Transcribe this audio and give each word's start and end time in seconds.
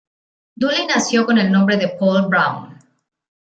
Dooley 0.55 0.87
nació 0.87 1.27
con 1.27 1.37
el 1.37 1.51
nombre 1.51 1.77
de 1.77 1.89
Paul 1.89 2.25
Brown. 2.27 2.75